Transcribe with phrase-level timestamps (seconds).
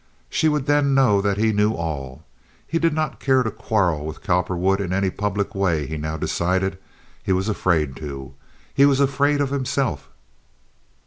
[0.31, 2.25] She would then know that he knew all.
[2.65, 6.79] He did not care to quarrel with Cowperwood, in any public way, he now decided.
[7.21, 8.33] He was afraid to.
[8.73, 10.09] He was afraid of himself.